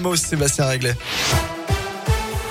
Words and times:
mots, 0.00 0.16
Sébastien 0.16 0.66
Réglet. 0.66 0.96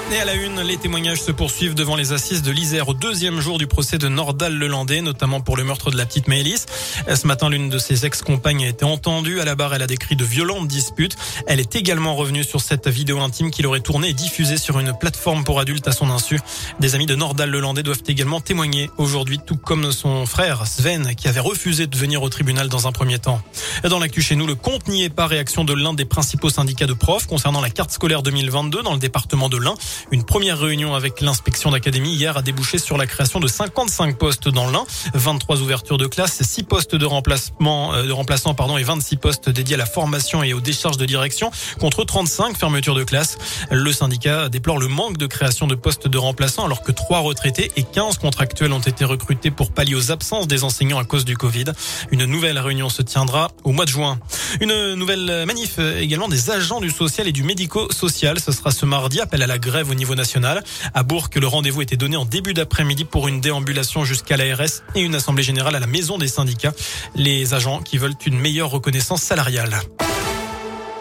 Et 0.10 0.20
à 0.20 0.24
la 0.24 0.36
une, 0.36 0.62
les 0.62 0.78
témoignages 0.78 1.22
se 1.22 1.34
poursuivent 1.34 1.76
devant 1.76 1.98
les 1.98 2.14
assises 2.14 2.42
de 2.42 2.50
l'Isère 2.50 2.88
au 2.88 2.94
deuxième 2.94 3.42
jour 3.42 3.58
du 3.58 3.68
procès 3.68 3.98
de 3.98 4.08
Nordal 4.08 4.54
Lelandais, 4.54 5.02
notamment 5.02 5.42
pour 5.42 5.58
le 5.58 5.66
meurtre 5.66 5.92
de 5.92 5.98
la 5.98 6.06
petite 6.06 6.30
Maëlys. 6.30 6.66
Ce 7.14 7.28
matin, 7.28 7.50
l'une 7.50 7.70
de 7.70 7.78
ses 7.78 8.06
ex-compagnes 8.06 8.64
a 8.64 8.70
été 8.70 8.86
entendue. 8.86 9.42
À 9.42 9.46
la 9.46 9.56
barre, 9.56 9.76
elle 9.76 9.82
a 9.82 9.88
décrit 9.88 10.16
de 10.16 10.24
violentes 10.24 10.70
disputes. 10.70 11.18
Elle 11.46 11.60
est 11.60 11.76
également 11.76 12.16
revenue 12.16 12.46
sur 12.46 12.62
cette 12.62 12.88
vidéo 12.88 13.20
intime 13.20 13.52
qu'il 13.52 13.68
aurait 13.68 13.82
tournée 13.82 14.10
et 14.10 14.14
diffusée 14.14 14.56
sur 14.56 14.80
une 14.80 14.98
plateforme 14.98 15.44
pour 15.44 15.60
adultes 15.60 15.90
à 15.90 15.92
son 15.92 16.10
insu. 16.10 16.40
Des 16.80 16.96
amis 16.96 17.06
de 17.06 17.16
Nordal 17.16 17.50
Lelandais 17.50 17.84
doivent 17.84 18.04
également 18.08 18.40
témoigner 18.40 18.90
aujourd'hui, 18.98 19.40
tout 19.46 19.58
comme 19.58 19.92
son 19.92 20.26
frère 20.26 20.68
Sven, 20.68 21.16
qui 21.16 21.28
avait 21.28 21.42
refusé 21.42 21.86
de 21.86 21.98
venir 21.98 22.24
au 22.24 22.30
tribunal 22.30 22.70
dans 22.70 22.88
un 22.88 22.94
premier 22.94 23.20
temps. 23.20 23.42
Dans 23.84 24.00
l'actu 24.00 24.22
chez 24.22 24.38
nous, 24.38 24.48
le 24.48 24.56
compte 24.56 24.88
n'y 24.88 25.04
est 25.04 25.10
pas 25.10 25.28
réaction 25.28 25.66
de 25.66 25.74
l'un 25.74 25.94
des 25.94 26.06
principaux 26.06 26.50
syndicats 26.50 26.88
de 26.88 26.94
profs 26.94 27.28
concernant 27.28 27.60
la 27.60 27.70
carte 27.70 27.92
scolaire 27.92 28.24
2022 28.24 28.84
dans 28.84 28.94
le 28.94 29.00
département 29.00 29.50
de 29.50 29.58
l'Ain. 29.58 29.76
Une 30.12 30.24
première 30.24 30.60
réunion 30.60 30.96
avec 30.96 31.22
l'inspection 31.22 31.72
d'académie 31.72 32.14
hier 32.14 32.38
a 32.38 32.42
débouché 32.42 32.78
sur 32.78 32.98
la 32.98 33.08
création 33.08 33.40
de 33.40 33.48
55 33.48 34.18
postes 34.18 34.50
dans 34.50 34.70
l'Ain, 34.70 34.86
23 35.14 35.62
ouvertures 35.62 35.98
de 35.98 36.08
classe, 36.08 36.42
6 36.42 36.64
postes 36.64 36.96
de 36.96 37.06
remplacement, 37.06 37.94
euh, 37.94 38.04
de 38.04 38.12
remplaçants, 38.12 38.54
pardon, 38.54 38.78
et 38.78 38.84
26 38.84 39.18
postes 39.18 39.50
dédiés 39.50 39.76
à 39.76 39.78
la 39.78 39.86
formation 39.86 40.44
et 40.44 40.54
aux 40.54 40.62
décharges 40.62 40.98
de 40.98 41.06
direction 41.06 41.52
contre 41.80 42.04
35 42.04 42.58
fermetures 42.58 42.96
de 42.96 43.04
classe. 43.04 43.38
Le 43.72 43.92
syndicat 43.92 44.50
déplore 44.50 44.78
le 44.78 44.88
manque 44.88 45.18
de 45.18 45.28
création 45.28 45.68
de 45.68 45.76
postes 45.76 46.08
de 46.08 46.18
remplaçants 46.18 46.66
alors 46.66 46.82
que 46.82 46.92
3 46.92 47.20
retraités 47.20 47.72
et 47.76 47.84
15 47.84 48.18
contractuels 48.18 48.72
ont 48.72 48.80
été 48.80 49.06
recrutés 49.06 49.52
pour 49.52 49.72
pallier 49.72 49.96
aux 49.96 50.12
absences 50.12 50.48
des 50.48 50.64
enseignants 50.64 51.00
à 51.00 51.06
cause 51.06 51.26
du 51.26 51.38
Covid. 51.38 51.66
Une 52.12 52.26
nouvelle 52.26 52.60
réunion 52.60 52.90
se 52.90 53.02
tiendra 53.02 53.52
au 53.64 53.72
mois 53.72 53.86
de 53.86 53.90
juin. 53.90 54.20
Une 54.62 54.94
nouvelle 54.94 55.46
manif 55.46 55.80
également 55.80 56.28
des 56.28 56.50
agents 56.50 56.82
du 56.82 56.90
social 56.90 57.28
et 57.28 57.32
du 57.32 57.44
médico-social. 57.44 58.40
Ce 58.40 58.52
sera 58.52 58.72
ce 58.72 58.86
mardi. 58.86 59.20
Appel 59.20 59.42
à 59.42 59.48
la 59.48 59.58
grève 59.58 59.87
au 59.92 59.96
niveau 59.96 60.16
national. 60.16 60.64
À 60.94 61.04
Bourg, 61.04 61.30
le 61.40 61.48
rendez-vous 61.48 61.82
était 61.82 61.98
donné 61.98 62.18
en 62.18 62.26
début 62.26 62.54
d'après-midi 62.54 63.06
pour 63.06 63.28
une 63.28 63.42
déambulation 63.42 64.04
jusqu'à 64.04 64.38
l'ARS 64.38 64.84
et 64.96 65.02
une 65.02 65.16
assemblée 65.16 65.44
générale 65.44 65.76
à 65.76 65.80
la 65.80 65.88
maison 65.88 66.18
des 66.18 66.28
syndicats. 66.28 66.74
Les 67.16 67.54
agents 67.54 67.82
qui 67.82 67.98
veulent 67.98 68.16
une 68.26 68.40
meilleure 68.40 68.70
reconnaissance 68.70 69.22
salariale. 69.22 69.78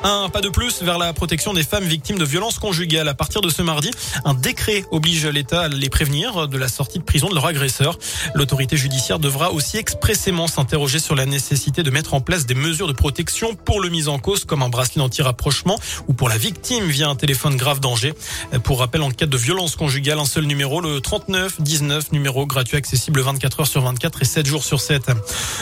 Un 0.08 0.28
pas 0.28 0.40
de 0.40 0.48
plus 0.48 0.84
vers 0.84 0.98
la 0.98 1.12
protection 1.12 1.52
des 1.52 1.64
femmes 1.64 1.82
victimes 1.82 2.16
de 2.16 2.24
violences 2.24 2.60
conjugales. 2.60 3.08
À 3.08 3.14
partir 3.14 3.40
de 3.40 3.48
ce 3.48 3.60
mardi, 3.60 3.90
un 4.24 4.34
décret 4.34 4.84
oblige 4.92 5.26
l'État 5.26 5.62
à 5.62 5.68
les 5.68 5.88
prévenir 5.88 6.46
de 6.46 6.56
la 6.56 6.68
sortie 6.68 7.00
de 7.00 7.02
prison 7.02 7.28
de 7.28 7.34
leur 7.34 7.44
agresseur. 7.44 7.98
L'autorité 8.36 8.76
judiciaire 8.76 9.18
devra 9.18 9.50
aussi 9.50 9.78
expressément 9.78 10.46
s'interroger 10.46 11.00
sur 11.00 11.16
la 11.16 11.26
nécessité 11.26 11.82
de 11.82 11.90
mettre 11.90 12.14
en 12.14 12.20
place 12.20 12.46
des 12.46 12.54
mesures 12.54 12.86
de 12.86 12.92
protection 12.92 13.56
pour 13.56 13.80
le 13.80 13.88
mis 13.88 14.06
en 14.06 14.20
cause 14.20 14.44
comme 14.44 14.62
un 14.62 14.68
bracelet 14.68 15.02
anti-rapprochement 15.02 15.76
ou 16.06 16.12
pour 16.12 16.28
la 16.28 16.38
victime 16.38 16.84
via 16.84 17.08
un 17.08 17.16
téléphone 17.16 17.56
grave 17.56 17.80
danger. 17.80 18.14
Pour 18.62 18.78
rappel, 18.78 19.02
en 19.02 19.10
cas 19.10 19.26
de 19.26 19.36
violence 19.36 19.74
conjugale, 19.74 20.20
un 20.20 20.24
seul 20.24 20.44
numéro, 20.44 20.80
le 20.80 21.00
39 21.00 21.60
19, 21.60 22.12
numéro 22.12 22.46
gratuit 22.46 22.76
accessible 22.76 23.22
24 23.22 23.58
heures 23.58 23.66
sur 23.66 23.82
24 23.82 24.22
et 24.22 24.24
7 24.24 24.46
jours 24.46 24.62
sur 24.62 24.80
7. 24.80 25.10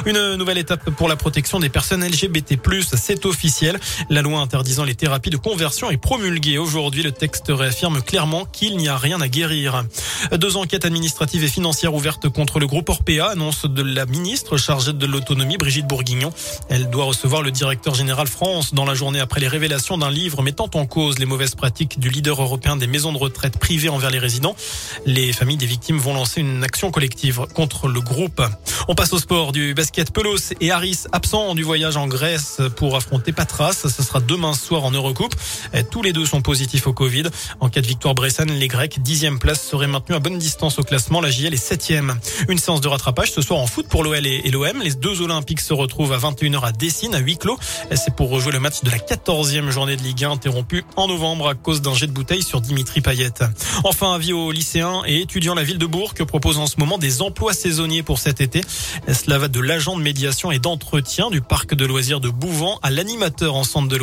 Une 0.05 0.35
nouvelle 0.35 0.59
étape 0.59 0.91
pour 0.91 1.09
la 1.09 1.17
protection 1.17 1.61
des 1.61 1.71
personnes 1.71 2.07
LGBT+, 2.07 2.59
c'est 2.95 3.25
officiel. 3.25 3.81
La 4.11 4.21
loi 4.21 4.34
interdisant 4.41 4.85
les 4.85 4.95
thérapies 4.95 5.31
de 5.31 5.37
conversion 5.37 5.91
est 5.91 5.97
promulguée 5.97 6.59
aujourd'hui. 6.59 7.03
Le 7.03 7.13
texte 7.13 7.47
réaffirme 7.49 8.03
clairement 8.03 8.45
qu'il 8.45 8.77
n'y 8.77 8.89
a 8.89 8.97
rien 8.97 9.21
à 9.21 9.29
guérir. 9.29 9.85
Deux 10.33 10.57
enquêtes 10.57 10.85
administratives 10.85 11.45
et 11.45 11.49
financières 11.49 11.95
ouvertes 11.95 12.29
contre 12.29 12.59
le 12.59 12.67
groupe 12.67 12.89
Orpea, 12.89 13.31
annonce 13.31 13.67
de 13.67 13.83
la 13.83 14.07
ministre 14.07 14.57
chargée 14.57 14.93
de 14.93 15.07
l'autonomie, 15.07 15.57
Brigitte 15.57 15.87
Bourguignon. 15.87 16.33
Elle 16.69 16.91
doit 16.91 17.05
recevoir 17.05 17.43
le 17.43 17.51
directeur 17.51 17.95
général 17.95 18.27
France 18.27 18.75
dans 18.75 18.85
la 18.85 18.95
journée 18.95 19.21
après 19.21 19.41
les 19.41 19.49
révélations 19.49 19.99
d'un 19.99 20.11
livre 20.11 20.43
mettant 20.43 20.71
en 20.75 20.87
cause 20.87 21.19
les 21.19 21.27
mauvaises 21.27 21.55
pratiques 21.55 21.99
du 21.99 22.11
leader 22.11 22.41
européen 22.41 22.77
des 22.77 22.87
maisons 22.87 23.13
de 23.13 23.19
retraite 23.19 23.59
privées 23.59 23.89
envers 23.89 24.11
les 24.11 24.19
résidents. 24.19 24.57
Les 25.07 25.33
familles 25.33 25.57
des 25.57 25.67
victimes 25.67 25.99
vont 25.99 26.15
lancer 26.15 26.41
une 26.41 26.65
action 26.65 26.91
collective 26.91 27.47
contre 27.55 27.89
le 27.89 28.01
groupe. 28.01 28.43
On 28.89 28.95
passe 28.95 29.13
au 29.13 29.19
sport 29.19 29.53
du 29.53 29.75
basket. 29.75 30.13
Pelos 30.13 30.53
et 30.61 30.71
Harris 30.71 31.05
absents 31.13 31.55
du 31.55 31.63
voyage 31.63 31.97
en 31.97 32.07
Grèce 32.07 32.61
pour 32.77 32.97
affronter 32.97 33.33
Patras. 33.33 33.73
Ce 33.73 34.03
sera 34.03 34.21
demain 34.27 34.55
soir 34.55 34.85
en 34.85 34.91
Eurocoupe. 34.91 35.35
Tous 35.91 36.03
les 36.03 36.13
deux 36.13 36.27
sont 36.27 36.43
positifs 36.43 36.87
au 36.87 36.93
Covid. 36.93 37.25
En 37.61 37.69
cas 37.69 37.81
de 37.81 37.87
victoire 37.87 38.15
bressane, 38.15 38.51
les 38.51 38.69
Grecs, 38.69 39.01
dixième 39.01 39.39
place, 39.39 39.63
seraient 39.63 39.87
maintenus 39.87 40.17
à 40.17 40.21
bonne 40.21 40.39
distance 40.39 40.79
au 40.79 40.83
classement. 40.83 41.21
La 41.21 41.31
JL 41.31 41.55
est 41.55 41.57
septième. 41.57 42.19
Une 42.49 42.59
séance 42.59 42.81
de 42.81 42.89
rattrapage 42.89 43.33
ce 43.33 43.43
soir 43.43 43.61
en 43.61 43.67
foot 43.67 43.87
pour 43.89 44.03
l'OL 44.03 44.27
et 44.27 44.51
l'OM. 44.51 44.83
Les 44.83 44.95
deux 44.95 45.23
Olympiques 45.23 45.61
se 45.61 45.73
retrouvent 45.73 46.13
à 46.13 46.19
21h 46.19 46.61
à 46.63 46.73
Dessine, 46.73 47.15
à 47.15 47.19
huis 47.19 47.37
clos. 47.37 47.59
C'est 47.95 48.15
pour 48.15 48.31
rejouer 48.31 48.53
le 48.53 48.61
match 48.61 48.83
de 48.83 48.91
la 48.91 48.99
14e 48.99 49.71
journée 49.71 49.97
de 49.97 50.03
Ligue 50.03 50.25
1 50.25 50.33
interrompue 50.33 50.85
en 50.97 51.09
novembre 51.09 51.49
à 51.49 51.55
cause 51.55 51.83
d'un 51.83 51.95
jet 51.95 52.07
de 52.07 52.13
bouteille 52.13 52.43
sur 52.43 52.61
Dimitri 52.61 53.01
Payet. 53.01 53.33
Enfin, 53.85 54.15
avis 54.15 54.33
aux 54.33 54.53
lycéens 54.53 55.03
et 55.07 55.21
étudiants, 55.21 55.55
la 55.55 55.63
ville 55.63 55.79
de 55.79 55.87
Bourg 55.87 56.15
propose 56.27 56.59
en 56.59 56.67
ce 56.67 56.75
moment 56.79 56.99
des 56.99 57.23
emplois 57.23 57.53
saisonniers 57.53 58.03
pour 58.03 58.19
cet 58.19 58.41
été. 58.41 58.63
Cela 59.13 59.39
va 59.39 59.49
de 59.49 59.61
l'agent 59.61 59.97
de 59.97 60.03
médiation 60.03 60.51
et 60.51 60.59
d'entretien 60.59 61.31
du 61.31 61.41
parc 61.41 61.75
de 61.75 61.85
loisirs 61.85 62.21
de 62.21 62.29
Bouvant 62.29 62.79
à 62.83 62.91
l'animateur 62.91 63.55
en 63.55 63.65
centre 63.65 63.89
de 63.89 63.97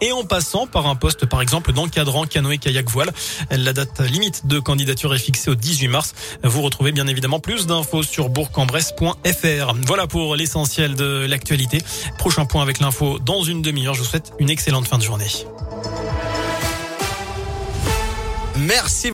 et 0.00 0.12
en 0.12 0.24
passant 0.24 0.66
par 0.66 0.86
un 0.86 0.94
poste 0.94 1.26
par 1.26 1.42
exemple 1.42 1.72
d'encadrant 1.72 2.26
canoë 2.26 2.58
kayak 2.58 2.88
voile. 2.88 3.12
La 3.50 3.72
date 3.72 4.00
limite 4.00 4.46
de 4.46 4.58
candidature 4.58 5.14
est 5.14 5.18
fixée 5.18 5.50
au 5.50 5.54
18 5.54 5.88
mars. 5.88 6.14
Vous 6.44 6.62
retrouvez 6.62 6.92
bien 6.92 7.06
évidemment 7.06 7.40
plus 7.40 7.66
d'infos 7.66 8.02
sur 8.02 8.28
bourg-en-bresse.fr. 8.28 9.74
Voilà 9.86 10.06
pour 10.06 10.36
l'essentiel 10.36 10.94
de 10.94 11.26
l'actualité. 11.28 11.78
Prochain 12.18 12.46
point 12.46 12.62
avec 12.62 12.80
l'info 12.80 13.18
dans 13.18 13.42
une 13.42 13.62
demi-heure. 13.62 13.94
Je 13.94 14.00
vous 14.00 14.06
souhaite 14.06 14.32
une 14.38 14.50
excellente 14.50 14.86
fin 14.86 14.98
de 14.98 15.02
journée. 15.02 15.30
Merci. 18.56 19.08